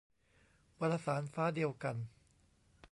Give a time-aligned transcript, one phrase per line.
[0.79, 1.95] วารสาร ฟ้าเดียวกัน